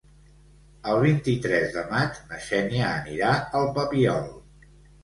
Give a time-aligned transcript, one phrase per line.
[0.93, 4.31] El vint-i-tres de maig na Xènia anirà al Papiol.